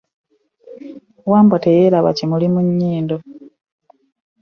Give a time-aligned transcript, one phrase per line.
[1.31, 3.17] Wambwa teyerba kimulu ku nyindo.